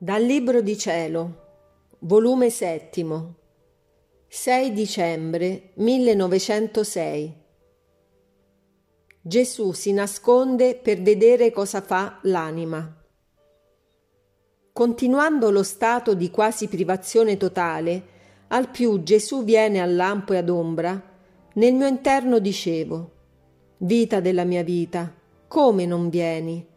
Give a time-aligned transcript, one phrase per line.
[0.00, 1.46] Dal Libro di Cielo,
[2.02, 3.34] volume settimo,
[4.28, 7.34] 6 dicembre 1906.
[9.20, 12.96] Gesù si nasconde per vedere cosa fa l'anima.
[14.72, 18.02] Continuando lo stato di quasi privazione totale,
[18.50, 21.02] al più Gesù viene al lampo e ad ombra,
[21.54, 23.10] nel mio interno dicevo,
[23.78, 25.12] vita della mia vita,
[25.48, 26.76] come non vieni?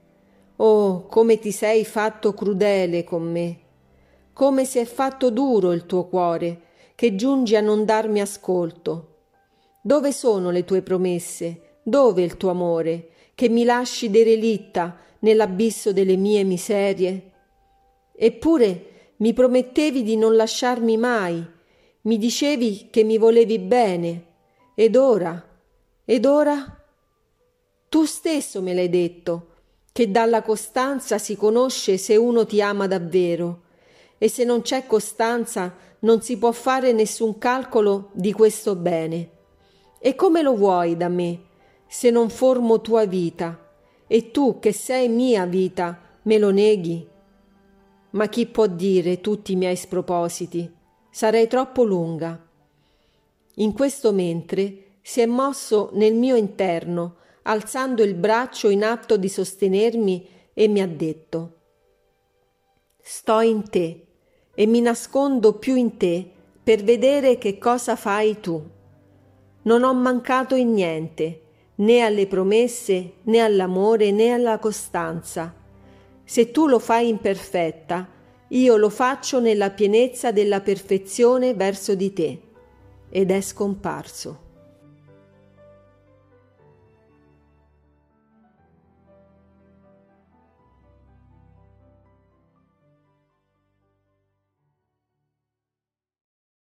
[0.63, 3.59] Oh, come ti sei fatto crudele con me,
[4.31, 6.61] come si è fatto duro il tuo cuore,
[6.93, 9.07] che giungi a non darmi ascolto.
[9.81, 11.79] Dove sono le tue promesse?
[11.81, 17.31] Dove il tuo amore, che mi lasci derelitta nell'abisso delle mie miserie?
[18.15, 21.43] Eppure mi promettevi di non lasciarmi mai,
[22.01, 24.25] mi dicevi che mi volevi bene,
[24.75, 25.43] ed ora,
[26.05, 26.85] ed ora?
[27.89, 29.47] Tu stesso me l'hai detto,
[29.91, 33.63] che dalla costanza si conosce se uno ti ama davvero
[34.17, 39.29] e se non c'è costanza non si può fare nessun calcolo di questo bene.
[39.99, 41.41] E come lo vuoi da me
[41.87, 43.69] se non formo tua vita
[44.07, 47.07] e tu che sei mia vita me lo neghi?
[48.11, 50.71] Ma chi può dire tutti i miei spropositi?
[51.09, 52.39] Sarei troppo lunga.
[53.55, 59.29] In questo mentre si è mosso nel mio interno alzando il braccio in atto di
[59.29, 61.55] sostenermi e mi ha detto
[63.01, 64.05] Sto in te
[64.53, 66.29] e mi nascondo più in te
[66.63, 68.61] per vedere che cosa fai tu.
[69.63, 71.41] Non ho mancato in niente,
[71.75, 75.53] né alle promesse, né all'amore, né alla costanza.
[76.23, 78.07] Se tu lo fai imperfetta,
[78.49, 82.41] io lo faccio nella pienezza della perfezione verso di te.
[83.09, 84.49] Ed è scomparso.